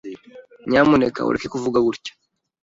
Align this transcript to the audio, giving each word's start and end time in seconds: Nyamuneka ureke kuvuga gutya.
Nyamuneka 0.69 1.25
ureke 1.27 1.47
kuvuga 1.53 1.79
gutya. 1.87 2.11